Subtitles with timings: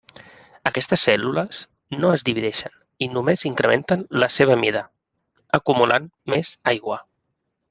[0.69, 1.59] Aquestes cèl·lules
[2.03, 2.73] no es divideixen
[3.07, 4.83] i només incrementen la seva mida,
[5.63, 6.99] acumulant més aigua.